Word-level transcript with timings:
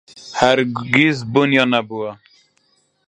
هەرگیز 0.39 1.17
بوونیان 1.31 1.69
نەبووە. 1.73 2.11